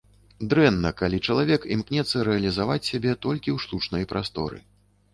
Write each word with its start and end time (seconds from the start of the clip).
Дрэнна, 0.53 0.91
калі 1.01 1.19
чалавек 1.33 1.69
імкнецца 1.77 2.23
рэалізаваць 2.31 2.81
сябе 2.91 3.17
толькі 3.29 3.49
ў 3.55 3.57
штучнай 3.69 4.03
прасторы. 4.17 4.65